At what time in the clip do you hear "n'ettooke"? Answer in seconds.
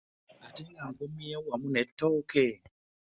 1.71-2.45